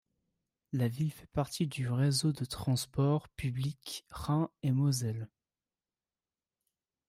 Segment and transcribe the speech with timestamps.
[0.73, 5.29] La ville fait partie du réseau de transport public Rhin et Moselle.